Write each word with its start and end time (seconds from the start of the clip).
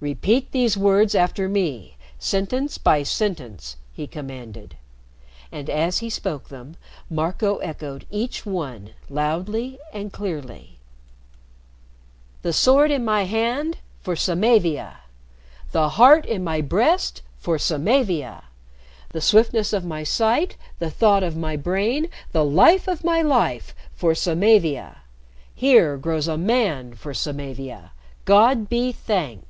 "Repeat 0.00 0.52
these 0.52 0.76
words 0.76 1.16
after 1.16 1.48
me 1.48 1.96
sentence 2.20 2.78
by 2.78 3.02
sentence!" 3.02 3.74
he 3.92 4.06
commanded. 4.06 4.76
And 5.50 5.68
as 5.68 5.98
he 5.98 6.08
spoke 6.08 6.50
them 6.50 6.76
Marco 7.10 7.56
echoed 7.56 8.06
each 8.08 8.46
one 8.46 8.90
loudly 9.10 9.76
and 9.92 10.12
clearly. 10.12 10.78
"The 12.42 12.52
sword 12.52 12.92
in 12.92 13.04
my 13.04 13.24
hand 13.24 13.78
for 14.00 14.14
Samavia! 14.14 14.98
"The 15.72 15.88
heart 15.88 16.24
in 16.24 16.44
my 16.44 16.60
breast 16.60 17.22
for 17.36 17.58
Samavia! 17.58 18.44
"The 19.10 19.20
swiftness 19.20 19.72
of 19.72 19.84
my 19.84 20.04
sight, 20.04 20.56
the 20.78 20.92
thought 20.92 21.24
of 21.24 21.36
my 21.36 21.56
brain, 21.56 22.06
the 22.30 22.44
life 22.44 22.86
of 22.86 23.02
my 23.02 23.20
life 23.20 23.74
for 23.96 24.14
Samavia. 24.14 24.98
"Here 25.52 25.96
grows 25.96 26.28
a 26.28 26.38
man 26.38 26.94
for 26.94 27.12
Samavia. 27.12 27.90
"God 28.26 28.68
be 28.68 28.92
thanked!" 28.92 29.46